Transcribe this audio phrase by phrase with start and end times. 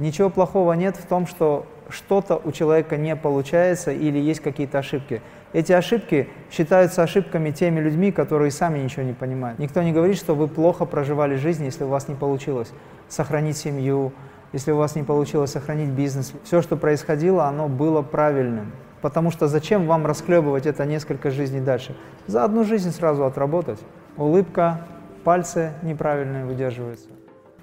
[0.00, 5.20] Ничего плохого нет в том, что что-то у человека не получается или есть какие-то ошибки.
[5.52, 9.58] Эти ошибки считаются ошибками теми людьми, которые сами ничего не понимают.
[9.58, 12.72] Никто не говорит, что вы плохо проживали жизнь, если у вас не получилось
[13.08, 14.12] сохранить семью,
[14.54, 16.32] если у вас не получилось сохранить бизнес.
[16.44, 18.72] Все, что происходило, оно было правильным.
[19.02, 21.94] Потому что зачем вам расхлебывать это несколько жизней дальше?
[22.26, 23.80] За одну жизнь сразу отработать.
[24.16, 24.80] Улыбка,
[25.24, 27.08] пальцы неправильные выдерживаются.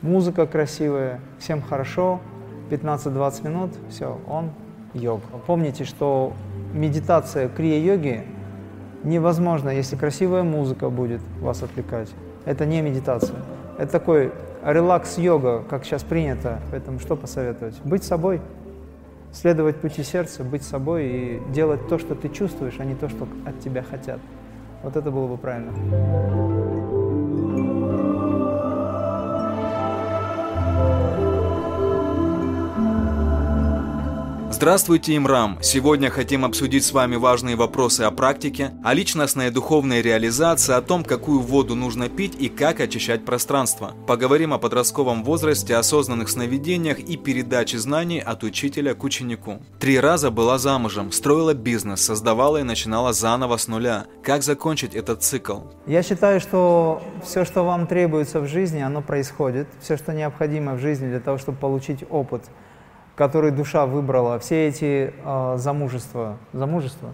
[0.01, 2.19] Музыка красивая, всем хорошо,
[2.69, 4.51] 15-20 минут, все, он
[4.93, 5.21] йог.
[5.47, 6.33] Помните, что
[6.73, 8.25] медитация крия-йоги
[9.03, 12.09] невозможно, если красивая музыка будет вас отвлекать.
[12.45, 13.39] Это не медитация.
[13.77, 14.31] Это такой
[14.63, 16.59] релакс-йога, как сейчас принято.
[16.71, 17.79] Поэтому что посоветовать?
[17.83, 18.41] Быть собой,
[19.31, 23.27] следовать пути сердца, быть собой и делать то, что ты чувствуешь, а не то, что
[23.45, 24.19] от тебя хотят.
[24.83, 25.73] Вот это было бы правильно.
[34.57, 35.59] Здравствуйте, Имрам!
[35.61, 40.81] Сегодня хотим обсудить с вами важные вопросы о практике, о личностной и духовной реализации, о
[40.81, 43.91] том, какую воду нужно пить и как очищать пространство.
[44.07, 49.61] Поговорим о подростковом возрасте, осознанных сновидениях и передаче знаний от учителя к ученику.
[49.79, 54.05] Три раза была замужем, строила бизнес, создавала и начинала заново с нуля.
[54.23, 55.59] Как закончить этот цикл?
[55.85, 59.67] Я считаю, что все, что вам требуется в жизни, оно происходит.
[59.81, 62.45] Все, что необходимо в жизни для того, чтобы получить опыт–
[63.17, 67.09] который душа выбрала, все эти э, замужества, замужества,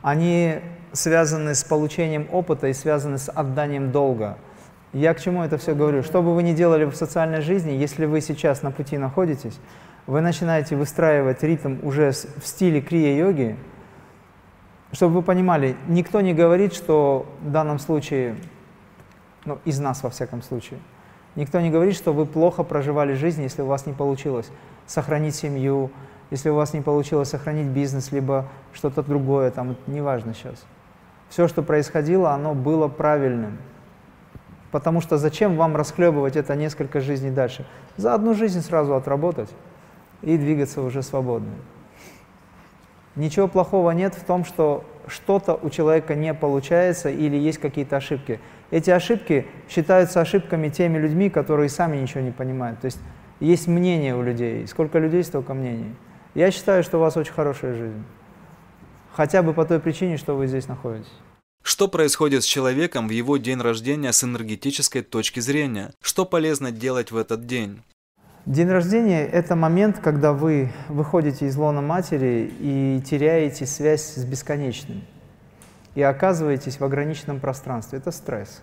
[0.00, 0.60] они
[0.92, 4.38] связаны с получением опыта и связаны с отданием долга.
[4.92, 6.04] Я к чему это все говорю?
[6.04, 9.58] Что бы вы ни делали в социальной жизни, если вы сейчас на пути находитесь,
[10.06, 13.56] вы начинаете выстраивать ритм уже в стиле крия-йоги,
[14.92, 18.36] чтобы вы понимали, никто не говорит, что в данном случае,
[19.44, 20.78] ну, из нас во всяком случае,
[21.36, 24.50] никто не говорит, что вы плохо проживали жизнь, если у вас не получилось
[24.86, 25.90] сохранить семью,
[26.30, 30.64] если у вас не получилось сохранить бизнес, либо что-то другое, там, неважно сейчас.
[31.28, 33.58] Все, что происходило, оно было правильным.
[34.70, 37.66] Потому что зачем вам расхлебывать это несколько жизней дальше?
[37.96, 39.50] За одну жизнь сразу отработать
[40.22, 41.52] и двигаться уже свободно.
[43.16, 48.40] Ничего плохого нет в том, что что-то у человека не получается или есть какие-то ошибки.
[48.70, 52.80] Эти ошибки считаются ошибками теми людьми, которые сами ничего не понимают.
[52.80, 52.98] То есть
[53.40, 54.66] есть мнение у людей.
[54.66, 55.94] Сколько людей, столько мнений.
[56.34, 58.04] Я считаю, что у вас очень хорошая жизнь.
[59.12, 61.12] Хотя бы по той причине, что вы здесь находитесь.
[61.62, 65.92] Что происходит с человеком в его день рождения с энергетической точки зрения?
[66.00, 67.82] Что полезно делать в этот день?
[68.46, 75.02] День рождения– это момент, когда вы выходите из лона матери и теряете связь с бесконечным.
[75.94, 77.98] И оказываетесь в ограниченном пространстве.
[77.98, 78.60] Это стресс.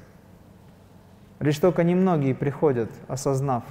[1.40, 3.64] Лишь только немногие приходят, осознав,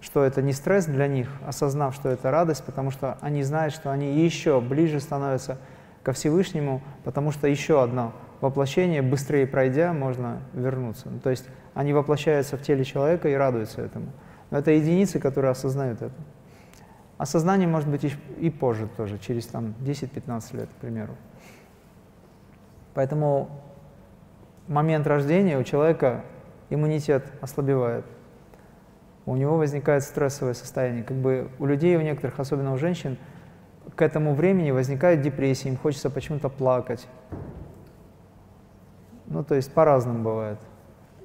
[0.00, 3.90] что это не стресс для них, осознав, что это радость, потому что они знают, что
[3.90, 5.58] они еще ближе становятся
[6.04, 11.08] ко Всевышнему, потому что еще одно воплощение, быстрее пройдя, можно вернуться.
[11.10, 14.12] Ну, то есть они воплощаются в теле человека и радуются этому.
[14.54, 16.14] Но это единицы, которые осознают это.
[17.18, 21.16] Осознание может быть и, и позже тоже, через там 10-15 лет, к примеру.
[22.94, 23.50] Поэтому
[24.68, 26.24] момент рождения у человека
[26.70, 28.04] иммунитет ослабевает
[29.26, 31.02] у него возникает стрессовое состояние.
[31.02, 33.16] Как бы у людей, у некоторых, особенно у женщин,
[33.96, 37.08] к этому времени возникает депрессия, им хочется почему-то плакать.
[39.26, 40.60] Ну, то есть по-разному бывает.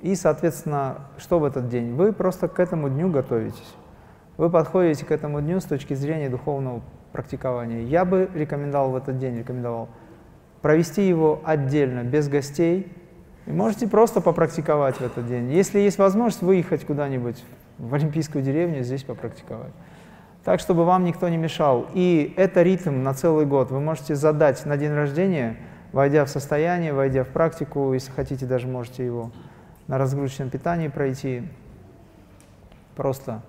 [0.02, 1.94] И, соответственно, что в этот день?
[1.94, 3.76] Вы просто к этому дню готовитесь.
[4.38, 7.82] Вы подходите к этому дню с точки зрения духовного практикования.
[7.82, 9.90] Я бы рекомендовал в этот день, рекомендовал
[10.62, 12.92] провести его отдельно, без гостей.
[13.46, 15.52] И можете просто попрактиковать в этот день.
[15.52, 17.44] Если есть возможность выехать куда-нибудь
[17.78, 19.72] в Олимпийскую деревню здесь попрактиковать.
[20.44, 21.88] Так, чтобы вам никто не мешал.
[21.94, 23.72] И это ритм на целый год.
[23.72, 25.58] Вы можете задать на день рождения,
[25.92, 29.32] войдя в состояние, войдя в практику, если хотите, даже можете его
[29.90, 31.44] на разгрузочном питании пройти.
[32.96, 33.42] Просто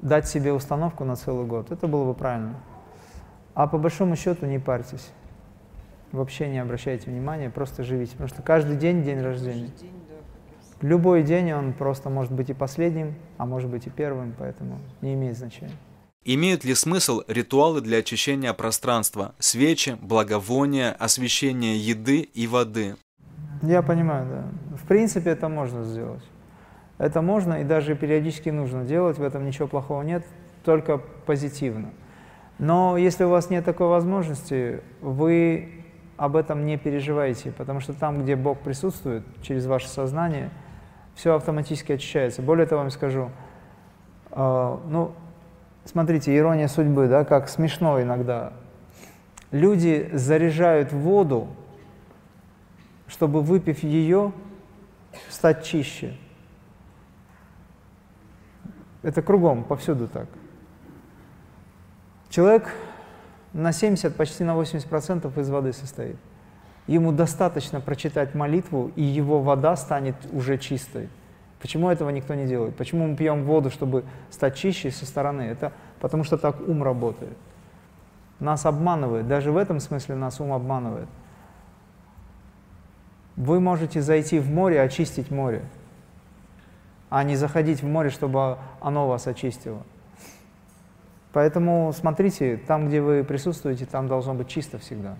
[0.00, 1.70] дать себе установку на целый год.
[1.70, 2.56] Это было бы правильно.
[3.52, 5.10] А по большому счету не парьтесь.
[6.12, 8.12] Вообще не обращайте внимания, просто живите.
[8.12, 9.70] Потому что каждый день день рождения.
[10.80, 15.12] Любой день он просто может быть и последним, а может быть и первым, поэтому не
[15.12, 15.76] имеет значения.
[16.24, 22.96] Имеют ли смысл ритуалы для очищения пространства, свечи, благовония, освещения еды и воды?
[23.62, 24.76] Я понимаю, да.
[24.76, 26.22] В принципе, это можно сделать.
[26.98, 30.24] Это можно и даже периодически нужно делать, в этом ничего плохого нет,
[30.64, 31.90] только позитивно.
[32.58, 35.84] Но если у вас нет такой возможности, вы
[36.16, 40.50] об этом не переживайте, потому что там, где Бог присутствует, через ваше сознание–
[41.20, 42.40] все автоматически очищается.
[42.40, 43.30] Более того, вам скажу,
[44.30, 45.12] э, ну,
[45.84, 48.54] смотрите, ирония судьбы, да, как смешно иногда.
[49.50, 51.48] Люди заряжают воду,
[53.10, 54.32] чтобы, выпив ее,
[55.28, 56.14] стать чище.
[59.02, 60.28] Это кругом, повсюду так.
[62.28, 62.72] Человек
[63.52, 66.16] на 70, почти на 80% из воды состоит.
[66.86, 71.08] Ему достаточно прочитать молитву, и его вода станет уже чистой.
[71.60, 72.76] Почему этого никто не делает?
[72.76, 75.42] Почему мы пьем воду, чтобы стать чище со стороны?
[75.42, 77.36] Это потому что так ум работает.
[78.38, 81.08] Нас обманывает, даже в этом смысле нас ум обманывает.
[83.40, 85.62] Вы можете зайти в море, очистить море,
[87.08, 89.82] а не заходить в море, чтобы оно вас очистило.
[91.32, 95.16] Поэтому смотрите, там, где вы присутствуете, там должно быть чисто всегда.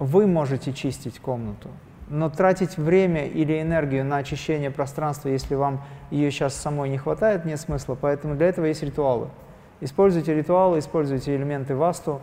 [0.00, 1.68] Вы можете чистить комнату,
[2.08, 5.80] но тратить время или энергию на очищение пространства, если вам
[6.10, 7.96] ее сейчас самой не хватает, нет смысла.
[8.00, 9.28] Поэтому для этого есть ритуалы.
[9.80, 12.20] Используйте ритуалы, используйте элементы васту,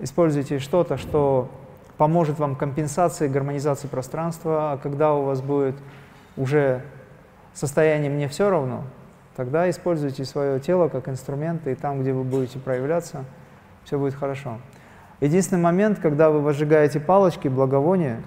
[0.00, 1.50] используйте что-то, что
[1.96, 5.76] поможет вам компенсации, гармонизации пространства, а когда у вас будет
[6.36, 6.82] уже
[7.52, 8.82] состояние «мне все равно»,
[9.36, 13.24] тогда используйте свое тело как инструмент, и там, где вы будете проявляться,
[13.84, 14.58] все будет хорошо.
[15.20, 18.20] Единственный момент, когда вы возжигаете палочки, благовония,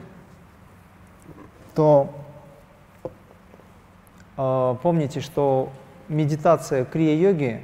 [1.75, 2.09] то
[4.37, 5.69] э, помните, что
[6.07, 7.61] медитация крия-йоги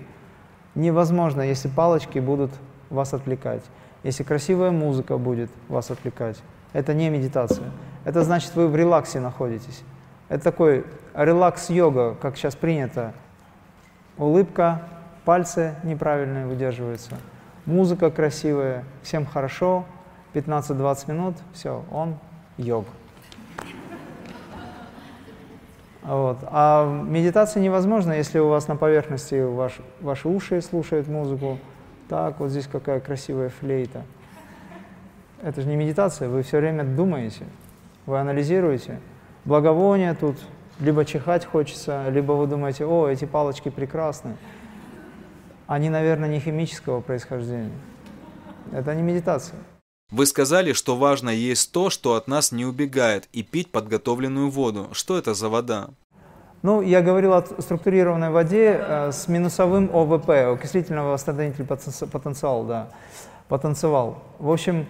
[0.76, 2.52] невозможна, если палочки будут
[2.90, 3.64] вас отвлекать,
[4.04, 6.38] если красивая музыка будет вас отвлекать.
[6.74, 7.72] Это не медитация.
[8.06, 9.82] Это значит, вы в релаксе находитесь.
[10.30, 13.14] Это такой релакс-йога, как сейчас принято.
[14.18, 14.82] Улыбка,
[15.26, 17.18] пальцы неправильные выдерживаются,
[17.66, 19.86] музыка красивая, всем хорошо,
[20.34, 22.18] 15-20 минут, все, он
[22.58, 22.86] йог.
[26.04, 26.40] Вот.
[26.44, 31.60] А медитация невозможна, если у вас на поверхности ваш, ваши уши слушают музыку.
[32.10, 34.04] Так, вот здесь какая красивая флейта.
[35.42, 37.46] Это же не медитация, вы все время думаете,
[38.06, 39.00] вы анализируете.
[39.46, 40.38] Благовония тут,
[40.80, 44.38] либо чихать хочется, либо вы думаете, о, эти палочки прекрасны.
[45.68, 47.72] Они, наверное, не химического происхождения.
[48.72, 49.60] Это не медитация.
[50.12, 54.90] Вы сказали, что важно есть то, что от нас не убегает, и пить подготовленную воду.
[54.92, 55.90] Что это за вода?
[56.64, 62.88] Ну, я говорил о структурированной воде э, с минусовым ОВП, окислительного восстановительный потенциал, да,
[63.50, 64.24] потенциал.
[64.40, 64.86] В общем,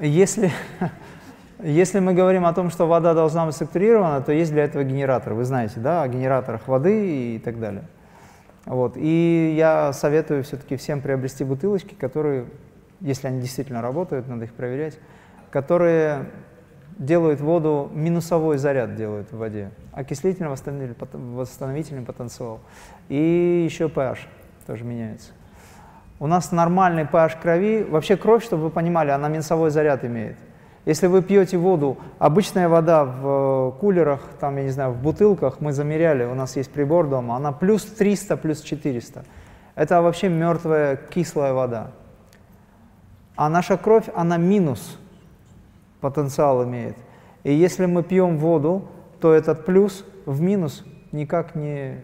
[0.00, 0.52] если,
[1.60, 5.34] если мы говорим о том, что вода должна быть структурирована, то есть для этого генератор.
[5.34, 7.82] Вы знаете, да, о генераторах воды и так далее.
[8.64, 8.92] Вот.
[8.96, 12.46] И я советую все-таки всем приобрести бутылочки, которые
[13.02, 14.98] если они действительно работают, надо их проверять,
[15.50, 16.26] которые
[16.98, 22.60] делают воду, минусовой заряд делают в воде, окислительный восстановительный, потенциал.
[23.08, 24.18] И еще pH
[24.66, 25.30] тоже меняется.
[26.18, 30.36] У нас нормальный pH крови, вообще кровь, чтобы вы понимали, она минусовой заряд имеет.
[30.84, 35.60] Если вы пьете воду, обычная вода в э, кулерах, там, я не знаю, в бутылках,
[35.60, 39.24] мы замеряли, у нас есть прибор дома, она плюс 300, плюс 400.
[39.76, 41.92] Это вообще мертвая кислая вода.
[43.36, 44.98] А наша кровь, она минус
[46.02, 46.96] потенциал имеет.
[47.44, 48.86] И если мы пьем воду,
[49.20, 52.00] то этот плюс в минус никак не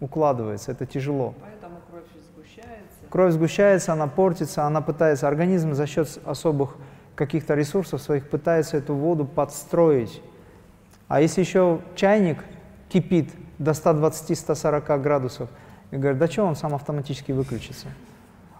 [0.00, 1.34] укладывается, это тяжело.
[1.42, 2.98] Поэтому кровь сгущается.
[3.10, 6.76] Кровь сгущается, она портится, она пытается, организм за счет особых
[7.14, 10.22] каких-то ресурсов своих пытается эту воду подстроить.
[11.08, 12.44] А если еще чайник
[12.88, 15.48] кипит до 120-140 градусов,
[15.90, 17.88] и говорят, да что он сам автоматически выключится?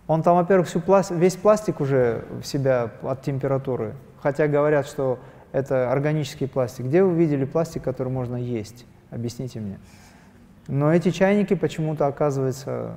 [0.07, 1.11] Он там, во-первых, всю пласт...
[1.11, 3.95] весь пластик уже в себя от температуры,
[4.27, 5.21] хотя говорят, что
[5.53, 6.87] это органический пластик.
[6.87, 8.85] Где вы видели пластик, который можно есть?
[9.13, 9.79] Объясните мне.
[10.67, 12.97] Но эти чайники почему-то, оказывается,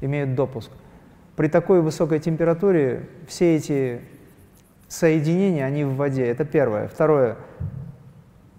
[0.00, 0.70] имеют допуск.
[1.34, 4.02] При такой высокой температуре все эти
[4.86, 6.24] соединения, они в воде.
[6.24, 6.86] Это первое.
[6.86, 7.38] Второе.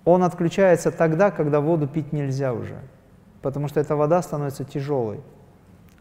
[0.03, 2.79] Он отключается тогда, когда воду пить нельзя уже,
[3.41, 5.21] потому что эта вода становится тяжелой.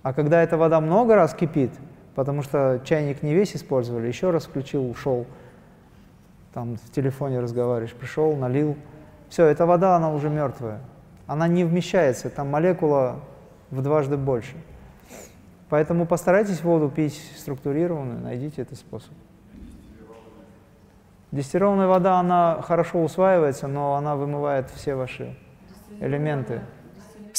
[0.03, 1.71] А когда эта вода много раз кипит,
[2.17, 5.25] потому что чайник не весь использовали, еще раз включил, ушел,
[6.59, 8.77] там в телефоне разговариваешь, пришел, налил.
[9.29, 10.81] Все, эта вода, она уже мертвая.
[11.29, 13.21] Она не вмещается, там молекула
[13.71, 14.57] в дважды больше.
[15.69, 19.13] Поэтому постарайтесь воду пить структурированную, найдите этот способ.
[21.31, 25.37] Дистиллированная вода, она хорошо усваивается, но она вымывает все ваши
[26.01, 26.63] элементы.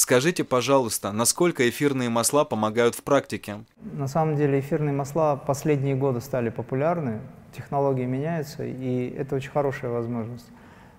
[0.02, 3.56] Скажите, пожалуйста, насколько эфирные масла помогают в практике?
[3.82, 7.20] На самом деле эфирные масла последние годы стали популярны,
[7.54, 10.46] технологии меняются, и это очень хорошая возможность.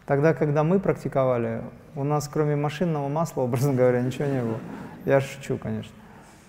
[0.05, 1.63] Тогда, когда мы практиковали,
[1.95, 4.59] у нас кроме машинного масла, образно говоря, ничего не было.
[5.05, 5.95] Я шучу, конечно.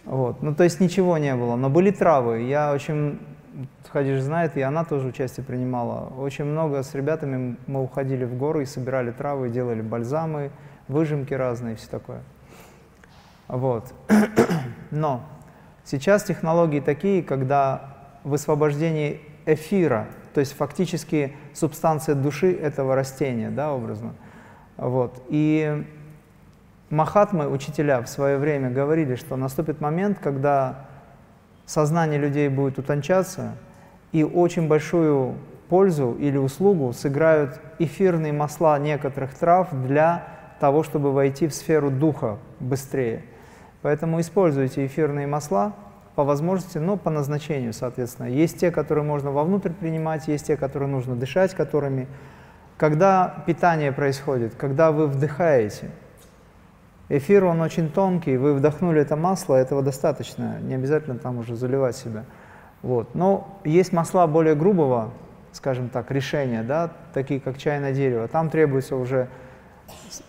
[0.04, 0.42] Вот.
[0.42, 2.42] Ну, то есть ничего не было, но были травы.
[2.42, 3.18] Я очень,
[3.90, 6.12] Хадиш знает, и она тоже участие принимала.
[6.18, 10.50] Очень много с ребятами мы уходили в горы и собирали травы, делали бальзамы,
[10.86, 12.20] выжимки разные все такое.
[13.52, 13.92] Вот.
[14.90, 15.22] Но
[15.84, 24.14] сейчас технологии такие, когда высвобождение эфира, то есть фактически субстанция души этого растения, да, образно.
[24.78, 25.22] Вот.
[25.28, 25.84] И
[26.88, 30.86] Махатмы, учителя в свое время говорили, что наступит момент, когда
[31.66, 33.56] сознание людей будет утончаться,
[34.12, 35.34] и очень большую
[35.68, 40.26] пользу или услугу сыграют эфирные масла некоторых трав для
[40.58, 43.24] того, чтобы войти в сферу духа быстрее.
[43.82, 45.74] Поэтому используйте эфирные масла
[46.14, 48.26] по возможности, но по назначению, соответственно.
[48.26, 52.06] Есть те, которые можно вовнутрь принимать, есть те, которые нужно дышать которыми.
[52.76, 55.90] Когда питание происходит, когда вы вдыхаете–
[57.14, 61.94] Эфир, он очень тонкий, вы вдохнули это масло, этого достаточно, не обязательно там уже заливать
[61.94, 62.24] себя.
[62.80, 63.14] Вот.
[63.14, 65.10] Но есть масла более грубого,
[65.52, 68.28] скажем так, решения, да, такие как чайное дерево.
[68.28, 69.28] Там требуется уже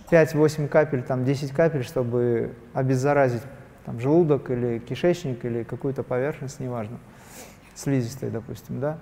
[0.09, 3.41] 5-8 капель, там 10 капель, чтобы обеззаразить
[3.85, 6.99] там, желудок или кишечник или какую-то поверхность, неважно,
[7.75, 8.97] слизистой, допустим, да.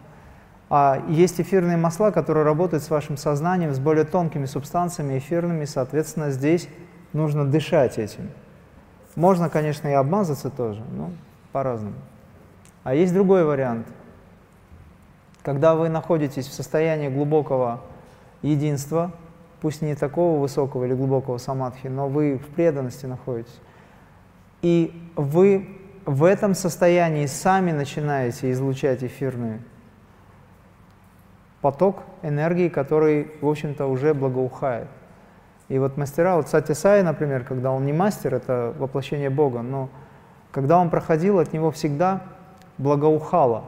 [0.69, 6.31] А есть эфирные масла, которые работают с вашим сознанием, с более тонкими субстанциями эфирными, соответственно,
[6.31, 6.69] здесь
[7.11, 8.29] нужно дышать этим.
[9.15, 11.11] Можно, конечно, и обмазаться тоже, но
[11.51, 11.97] по-разному.
[12.83, 13.85] А есть другой вариант.
[15.43, 17.81] Когда вы находитесь в состоянии глубокого
[18.41, 19.11] единства,
[19.61, 23.59] пусть не такого высокого или глубокого самадхи, но вы в преданности находитесь,
[24.61, 29.59] и вы в этом состоянии сами начинаете излучать эфирный
[31.61, 34.87] поток энергии, который, в общем-то, уже благоухает.
[35.69, 39.89] И вот мастера, вот Сати Сай, например, когда он не мастер, это воплощение Бога, но
[40.51, 42.23] когда он проходил, от него всегда
[42.77, 43.63] благоухало.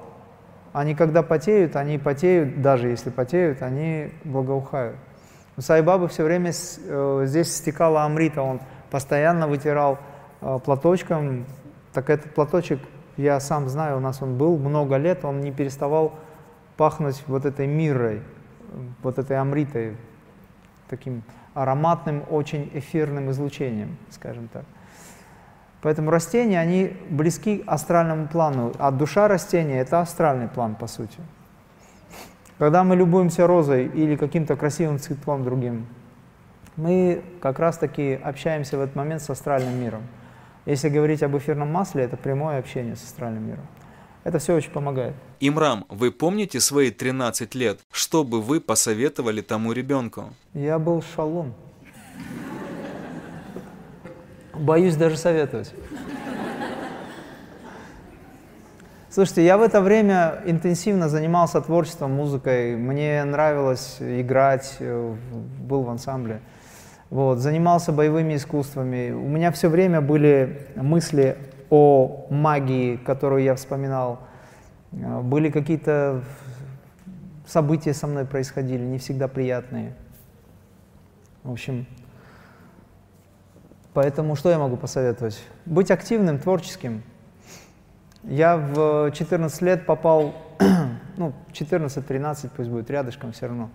[0.73, 4.97] Они когда потеют, они потеют, даже если потеют, они благоухают.
[5.55, 9.99] У Сайбабы все время э, здесь стекала амрита, он постоянно вытирал
[10.41, 11.45] э, платочком.
[11.93, 12.79] Так этот платочек,
[13.17, 16.13] я сам знаю, у нас он был много лет, он не переставал
[16.75, 18.23] пахнуть вот этой мирой,
[19.03, 19.95] вот этой амритой,
[20.89, 21.21] таким
[21.53, 24.65] ароматным, очень эфирным излучением, скажем так.
[25.83, 31.19] Поэтому растения, они близки к астральному плану, а душа растения– это астральный план, по сути.
[32.59, 35.87] Когда мы любуемся розой или каким-то красивым цветком другим,
[36.75, 40.03] мы как раз-таки общаемся в этот момент с астральным миром.
[40.65, 43.65] Если говорить об эфирном масле, это прямое общение с астральным миром.
[44.23, 45.15] Это все очень помогает.
[45.39, 47.79] Имрам, вы помните свои 13 лет?
[47.91, 50.33] Что бы вы посоветовали тому ребенку?
[50.53, 51.53] Я был шалун.
[54.53, 55.73] Боюсь даже советовать.
[59.13, 62.75] Слушайте, я в это время интенсивно занимался творчеством, музыкой.
[62.75, 65.15] Мне нравилось играть, э,
[65.59, 66.41] был в ансамбле.
[67.11, 69.11] Вот, занимался боевыми искусствами.
[69.11, 71.37] У меня все время были мысли
[71.69, 74.19] о магии, которую я вспоминал.
[74.93, 76.23] Э, были какие-то
[77.45, 79.93] события со мной происходили, не всегда приятные.
[81.43, 81.85] В общем,
[83.93, 85.39] поэтому что я могу посоветовать?
[85.67, 87.03] Быть активным, творческим.
[88.23, 90.33] Я в 14 лет попал,
[91.17, 93.69] ну, 14-13 пусть будет, рядышком все равно.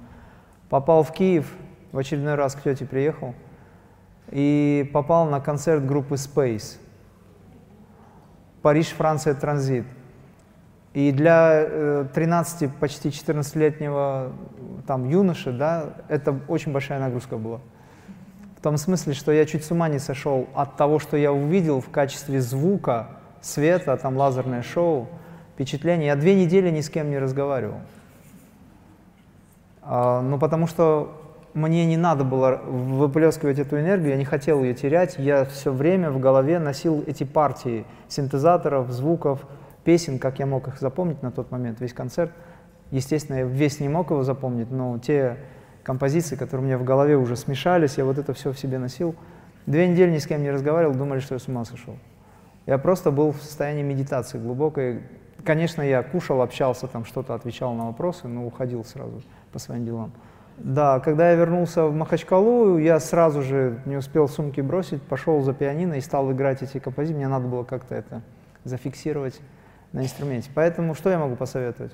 [0.69, 1.53] Попал в Киев,
[1.93, 3.35] в очередной раз к тете приехал,
[4.31, 6.79] и попал на концерт группы Space–
[8.63, 9.87] Париж, Франция, транзит.
[10.95, 14.33] И для 13, э, почти 14-летнего
[14.87, 17.61] там юноши, да, это очень большая нагрузка была.
[18.57, 21.81] В том смысле, что я чуть с ума не сошел от того, что я увидел
[21.81, 23.09] в качестве звука,
[23.41, 25.09] света, там лазерное шоу,
[25.55, 26.09] впечатление.
[26.09, 27.81] Я две недели ни с кем не разговаривал.
[29.83, 31.15] А, ну, потому что
[31.55, 36.11] мне не надо было выплескивать эту энергию, я не хотел ее терять, я все время
[36.11, 39.45] в голове носил эти партии синтезаторов, звуков,
[39.85, 42.31] песен, как я мог их запомнить на тот момент, весь концерт.
[42.91, 45.37] Естественно, я весь не мог его запомнить, но те
[45.83, 49.15] композиции, которые у меня в голове уже смешались, я вот это все в себе носил.
[49.67, 51.97] Две недели ни с кем не разговаривал, думали, что я с ума сошел.
[52.69, 55.01] Я просто был в состоянии медитации глубокой.
[55.43, 59.23] Конечно, я кушал, общался, там что-то отвечал на вопросы, но уходил сразу
[59.53, 60.13] по своим делам.
[60.59, 65.55] Да, когда я вернулся в Махачкалу, я сразу же не успел сумки бросить, пошел за
[65.55, 67.17] пианино и стал играть эти композиции.
[67.17, 68.21] Мне надо было как-то это
[68.65, 69.41] зафиксировать
[69.93, 70.51] на инструменте.
[70.55, 71.93] Поэтому что я могу посоветовать?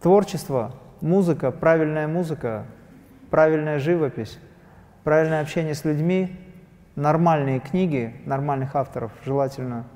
[0.00, 2.66] Творчество, музыка, правильная музыка,
[3.30, 4.38] правильная живопись,
[5.02, 6.38] правильное общение с людьми,
[6.94, 9.86] нормальные книги, нормальных авторов желательно,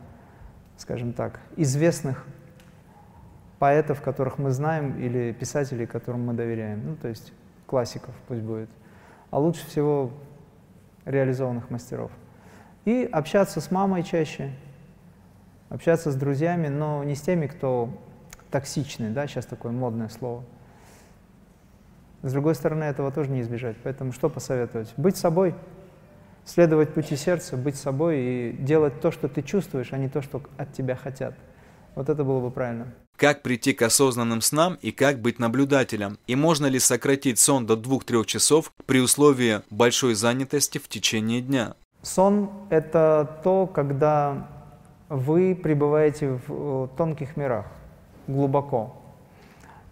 [0.79, 2.25] скажем так, известных
[3.59, 6.83] поэтов, которых мы знаем, или писателей, которым мы доверяем.
[6.87, 7.33] Ну, то есть
[7.67, 8.71] классиков пусть будет.
[9.31, 10.11] А лучше всего
[11.05, 12.11] реализованных мастеров.
[12.85, 14.53] И общаться с мамой чаще,
[15.69, 17.91] общаться с друзьями, но не с теми, кто
[18.51, 20.45] токсичный, да, сейчас такое модное слово.
[22.23, 23.77] С другой стороны, этого тоже не избежать.
[23.83, 24.93] Поэтому что посоветовать?
[24.97, 25.55] Быть собой,
[26.49, 30.43] следовать пути сердца, быть собой и делать то, что ты чувствуешь, а не то, что
[30.57, 31.35] от тебя хотят.
[31.95, 32.87] Вот это было бы правильно.
[33.17, 36.19] Как прийти к осознанным снам и как быть наблюдателем?
[36.27, 41.75] И можно ли сократить сон до 2-3 часов при условии большой занятости в течение дня?
[42.03, 44.49] Сон– это то, когда
[45.09, 47.67] вы пребываете в э, тонких мирах,
[48.29, 48.95] глубоко.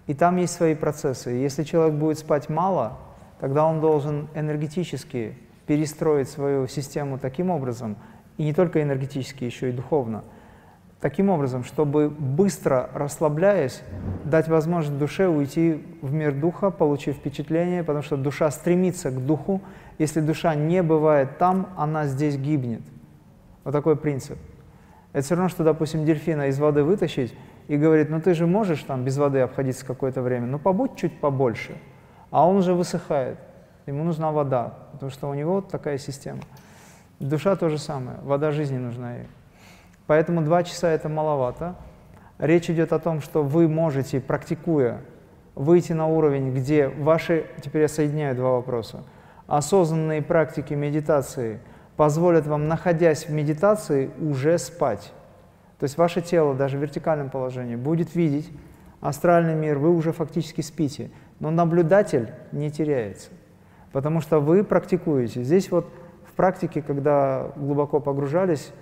[0.07, 1.31] И там есть свои процессы.
[1.31, 2.97] Если человек будет спать мало,
[3.41, 7.97] тогда он должен энергетически перестроить свою систему таким образом,
[8.37, 10.25] и не только энергетически, еще и духовно,
[11.01, 13.83] таким образом, чтобы быстро расслабляясь,
[14.25, 19.61] дать возможность душе уйти в мир духа, получив впечатление, потому что душа стремится к духу.
[19.99, 22.83] Если душа не бывает там, она здесь гибнет.
[23.65, 24.39] Вот такой принцип.
[25.13, 27.35] Это все равно, что, допустим, дельфина из воды вытащить
[27.69, 31.19] и говорит, ну ты же можешь там без воды обходиться какое-то время, ну побудь чуть
[31.21, 31.77] побольше.
[32.31, 33.39] А он уже высыхает,
[33.87, 36.41] ему нужна вода, потому что у него такая система.
[37.21, 39.27] Душа то же самое, вода жизни нужна ей.
[40.07, 41.77] Поэтому два часа это маловато.
[42.39, 45.01] Речь идет о том, что вы можете, практикуя,
[45.55, 49.03] выйти на уровень, где ваши, теперь я соединяю два вопроса,
[49.47, 51.61] осознанные практики медитации
[51.97, 55.13] позволят вам, находясь в медитации, уже спать.
[55.79, 58.51] То есть ваше тело даже в вертикальном положении будет видеть
[59.01, 61.11] астральный мир, вы уже фактически спите.
[61.41, 63.31] Но наблюдатель не теряется,
[63.93, 65.43] потому что вы практикуете.
[65.43, 65.87] Здесь вот
[66.25, 68.73] в практике, когда глубоко погружались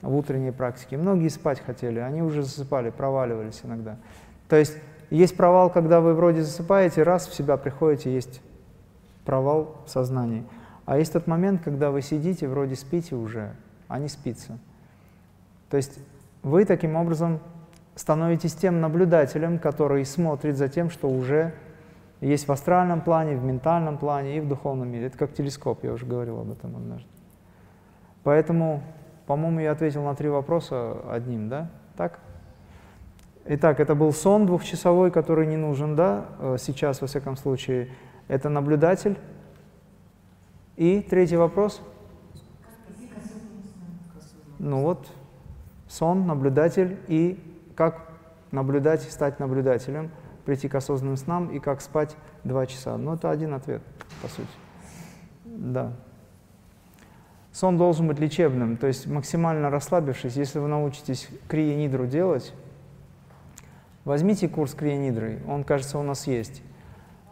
[0.00, 3.96] в утренние практики, многие спать хотели, они уже засыпали, проваливались иногда.
[4.48, 4.76] То есть
[5.10, 8.40] есть провал, когда вы вроде засыпаете, раз в себя приходите, есть
[9.24, 10.44] провал в сознании.
[10.84, 13.54] А есть тот момент, когда вы сидите, вроде спите уже,
[13.88, 14.58] а не спится.
[15.70, 15.98] То есть
[16.42, 17.40] вы таким образом
[17.94, 21.52] становитесь тем наблюдателем, который смотрит за тем, что уже
[22.28, 25.06] есть в астральном плане, в ментальном плане и в духовном мире.
[25.06, 27.08] Это как телескоп, я уже говорил об этом однажды.
[28.22, 28.82] Поэтому,
[29.26, 31.70] по-моему, я ответил на три вопроса одним, да?
[31.96, 32.20] Так?
[33.44, 37.88] Итак, это был сон двухчасовой, который не нужен, да, э, сейчас, во всяком случае.
[38.28, 39.18] Это наблюдатель.
[40.76, 41.82] И третий вопрос?
[44.60, 45.08] Ну вот,
[45.88, 47.36] сон, наблюдатель и
[47.74, 48.12] как
[48.52, 50.12] наблюдать, стать наблюдателем,
[50.44, 52.96] прийти к осознанным снам и как спать два часа.
[52.96, 53.82] Ну, это один ответ,
[54.20, 54.48] по сути.
[55.44, 55.92] Да.
[57.52, 60.36] Сон должен быть лечебным, то есть максимально расслабившись.
[60.36, 62.54] Если вы научитесь крия-нидру делать,
[64.04, 66.62] возьмите курс крия-нидры, он, кажется, у нас есть.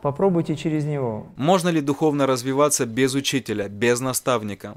[0.03, 1.27] Попробуйте через него.
[1.37, 4.77] Можно ли духовно развиваться без учителя, без наставника?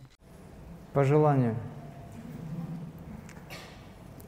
[0.93, 1.56] По желанию.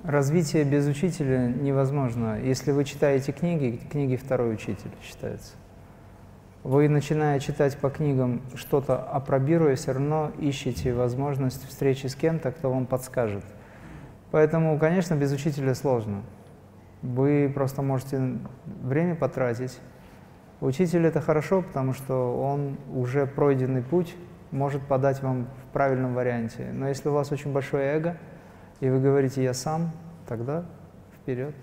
[0.05, 2.39] Развитие без учителя невозможно.
[2.39, 5.53] Если вы читаете книги, книги второй учитель считается.
[6.63, 12.69] Вы, начиная читать по книгам что-то опробируя, все равно ищете возможность встречи с кем-то, кто
[12.69, 13.43] вам подскажет.
[14.29, 16.21] Поэтому, конечно, без учителя сложно.
[17.01, 18.37] Вы просто можете
[18.83, 19.79] время потратить.
[20.61, 24.15] Учитель это хорошо, потому что он уже пройденный путь
[24.51, 26.69] может подать вам в правильном варианте.
[26.71, 28.17] Но если у вас очень большое эго–
[28.79, 29.91] и вы говорите «я сам»,
[30.27, 30.65] тогда
[31.17, 31.55] вперед.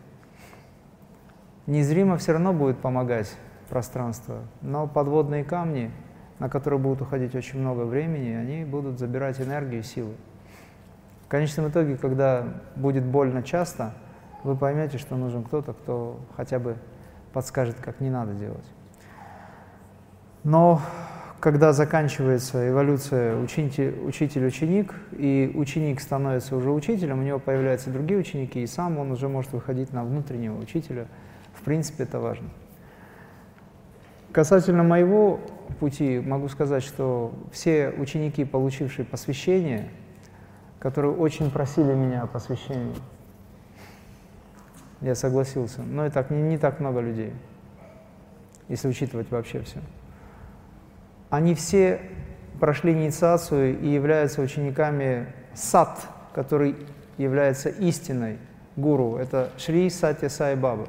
[1.66, 3.32] Незримо все равно будет помогать
[3.68, 5.90] пространство, но подводные камни,
[6.38, 10.14] на которые будут уходить очень много времени, они будут забирать энергию и силы.
[11.24, 12.44] В конечном итоге, когда
[12.76, 13.94] будет больно часто,
[14.42, 16.76] вы поймете, что нужен кто-то, кто хотя бы
[17.32, 18.66] подскажет, как не надо делать.
[20.44, 20.80] Но
[21.42, 28.66] когда заканчивается эволюция учитель-ученик, и ученик становится уже учителем, у него появляются другие ученики, и
[28.68, 31.08] сам он уже может выходить на внутреннего учителя.
[31.52, 32.48] В принципе, это важно.
[34.30, 35.40] Касательно моего
[35.80, 39.88] пути, могу сказать, что все ученики, получившие посвящение,
[40.78, 42.94] которые очень просили меня о посвящении,
[45.00, 45.82] я согласился.
[45.82, 47.32] Но и так, не, не так много людей,
[48.68, 49.80] если учитывать вообще все.
[51.32, 51.98] Они все
[52.60, 56.76] прошли инициацию и являются учениками сат, который
[57.16, 58.36] является истиной
[58.76, 59.16] гуру.
[59.16, 60.88] Это Шри Сати Сай Баба.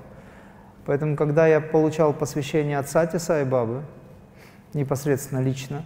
[0.86, 3.84] Поэтому, когда я получал посвящение от Сати Сай Бабы,
[4.73, 5.86] непосредственно лично,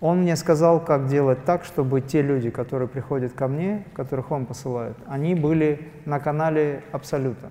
[0.00, 4.44] Он мне сказал, как делать так, чтобы те люди, которые приходят ко мне, которых он
[4.44, 7.48] посылает, они были на канале Абсолюта.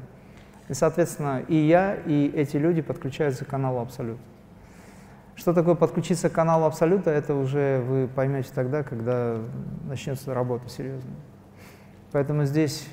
[0.68, 4.20] И, соответственно, и я, и эти люди подключаются к каналу Абсолют.
[5.38, 9.38] Что такое подключиться к каналу Абсолюта, это уже вы поймете тогда, когда
[9.88, 11.16] начнется работа серьезная.
[12.12, 12.88] Поэтому здесь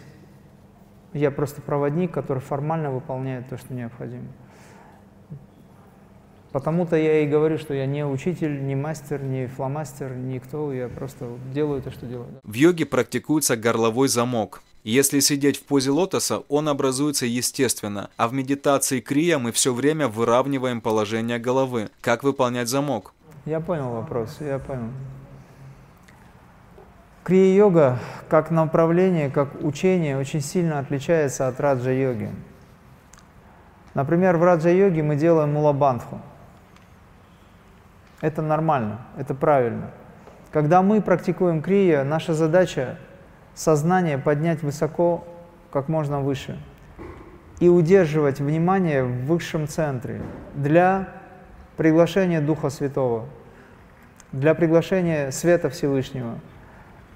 [1.14, 4.26] я просто проводник, который формально выполняет то, что необходимо.
[6.52, 11.26] Потому-то я и говорю, что я не учитель, не мастер, не фломастер, никто, я просто
[11.52, 12.28] делаю то, что делаю.
[12.42, 14.62] В йоге практикуется горловой замок.
[14.84, 20.08] Если сидеть в позе лотоса, он образуется естественно, а в медитации крия мы все время
[20.08, 21.88] выравниваем положение головы.
[22.02, 23.14] Как выполнять замок?
[23.46, 24.90] Я понял вопрос, я понял.
[27.22, 32.30] Крия-йога как направление, как учение очень сильно отличается от раджа-йоги.
[33.94, 36.20] Например, в раджа-йоге мы делаем мулабандху.
[38.20, 39.92] Это нормально, это правильно.
[40.52, 42.98] Когда мы практикуем крия, наша задача
[43.54, 45.24] сознание поднять высоко,
[45.72, 46.58] как можно выше,
[47.60, 50.22] и удерживать внимание в высшем центре
[50.54, 51.08] для
[51.76, 53.26] приглашения Духа Святого,
[54.32, 56.38] для приглашения Света Всевышнего–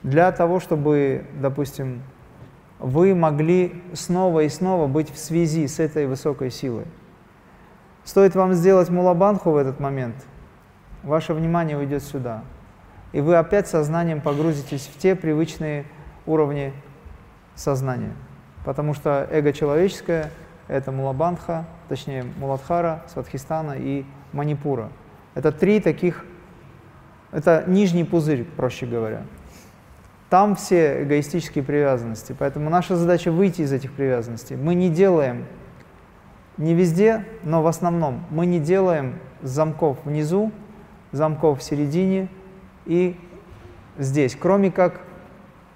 [0.03, 2.03] для того, чтобы, допустим,
[2.79, 6.85] вы могли снова и снова быть в связи с этой высокой силой.
[8.05, 10.14] Стоит вам сделать мулабанху в этот момент,
[11.03, 12.44] ваше внимание уйдет сюда,
[13.12, 15.85] и вы опять сознанием погрузитесь в те привычные
[16.28, 16.72] уровни
[17.54, 18.12] сознания.
[18.64, 20.30] Потому что эго человеческое–
[20.68, 24.90] это мулабанха, точнее муладхара, сватхистана и манипура.
[25.34, 26.24] Это три таких,
[27.32, 29.22] это нижний пузырь, проще говоря.
[30.28, 32.36] Там все эгоистические привязанности.
[32.38, 34.56] Поэтому наша задача выйти из этих привязанностей.
[34.56, 35.46] Мы не делаем,
[36.58, 40.52] не везде, но в основном, мы не делаем замков внизу,
[41.12, 42.28] замков в середине
[42.84, 43.16] и
[43.96, 45.00] здесь, кроме как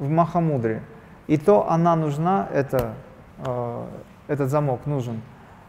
[0.03, 0.83] в Махамудре.
[1.29, 2.95] И то она нужна, это,
[3.39, 3.85] э,
[4.27, 5.23] этот замок нужен,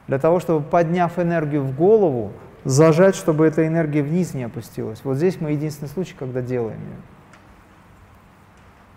[0.08, 2.34] для того, чтобы, подняв энергию в голову,
[2.66, 5.02] зажать, чтобы эта энергия вниз не опустилась.
[5.04, 7.02] Вот здесь мы единственный случай, когда делаем ее.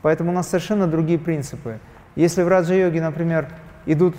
[0.02, 1.80] Поэтому у нас совершенно другие принципы.
[2.14, 3.48] Если в раджа-йоге, например,
[3.84, 4.16] идут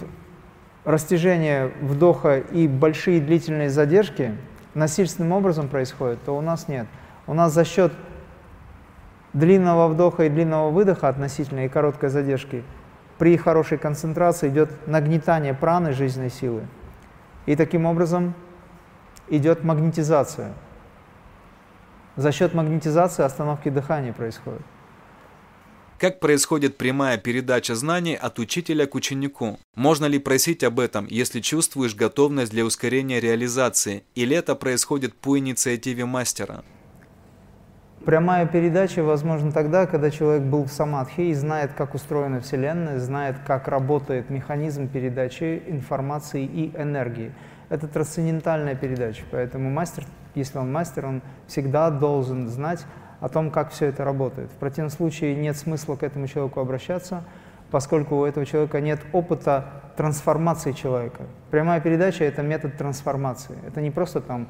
[0.85, 4.35] растяжения вдоха и большие длительные задержки,
[4.73, 6.87] насильственным образом происходят, то у нас нет.
[7.25, 7.91] У нас за счет
[9.37, 12.63] длинного вдоха и длинного выдоха относительно и короткой задержки
[13.17, 16.67] при хорошей концентрации идет нагнетание праны жизненной силы.
[17.45, 18.33] И таким образом
[19.29, 20.53] идет магнетизация.
[22.15, 24.61] За счет магнетизации остановки дыхания происходит.
[25.99, 29.57] Как происходит прямая передача знаний от учителя к ученику?
[29.75, 34.03] Можно ли просить об этом, если чувствуешь готовность для ускорения реализации?
[34.13, 36.63] Или это происходит по инициативе мастера?
[38.05, 43.35] Прямая передача возможна тогда, когда человек был в самадхи и знает, как устроена Вселенная, знает,
[43.45, 47.33] как работает механизм передачи информации и энергии.
[47.69, 50.05] Это трансцендентальная передача, поэтому мастер,
[50.35, 52.85] если он мастер, он всегда должен знать,
[53.19, 54.51] о том, как все это работает.
[54.51, 57.23] В противном случае нет смысла к этому человеку обращаться,
[57.71, 61.23] поскольку у этого человека нет опыта трансформации человека.
[61.49, 63.57] Прямая передача– это метод трансформации.
[63.65, 64.47] Это не просто там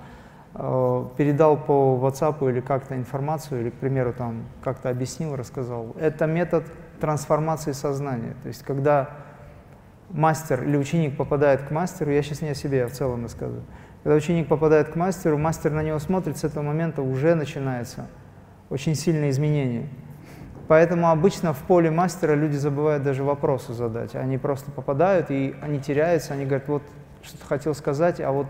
[0.53, 5.95] передал по WhatsApp или как-то информацию, или, к примеру, там как-то объяснил, рассказал.
[5.99, 6.65] Это метод
[6.99, 8.35] трансформации сознания.
[8.41, 9.09] То есть, когда
[10.09, 13.63] мастер или ученик попадает к мастеру, я сейчас не о себе, я в целом рассказываю.
[14.03, 18.07] Когда ученик попадает к мастеру, мастер на него смотрит, с этого момента уже начинается–
[18.69, 19.87] очень сильные изменения.
[20.67, 24.15] Поэтому обычно в поле мастера люди забывают даже вопросы задать.
[24.15, 26.83] Они просто попадают, и они теряются, они говорят, вот
[27.23, 28.47] что-то хотел сказать, а вот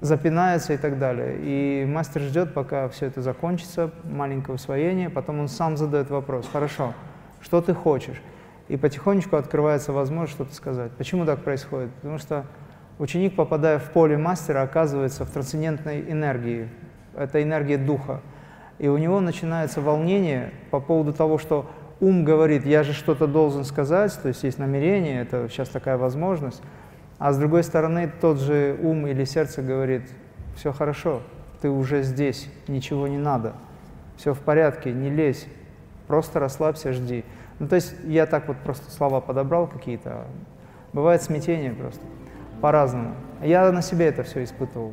[0.00, 1.36] запинаются и так далее.
[1.40, 6.94] И мастер ждет, пока все это закончится, маленькое усвоение, потом он сам задает вопрос, хорошо,
[7.40, 8.20] что ты хочешь?
[8.68, 10.92] И потихонечку открывается возможность что-то сказать.
[10.92, 11.92] Почему так происходит?
[11.94, 12.46] Потому что
[12.98, 16.68] ученик, попадая в поле мастера, оказывается в трансцендентной энергии.
[17.14, 18.20] Это энергия духа.
[18.78, 23.64] И у него начинается волнение по поводу того, что ум говорит, я же что-то должен
[23.64, 26.62] сказать, то есть есть намерение, это сейчас такая возможность.
[27.18, 30.02] А с другой стороны, тот же ум или сердце говорит,
[30.56, 31.22] все хорошо,
[31.60, 33.54] ты уже здесь, ничего не надо,
[34.16, 35.46] все в порядке, не лезь,
[36.06, 37.24] просто расслабься, жди.
[37.58, 40.26] Ну, то есть я так вот просто слова подобрал какие-то.
[40.92, 42.02] Бывает смятение просто,
[42.60, 43.14] по-разному.
[43.42, 44.92] Я на себе это все испытывал.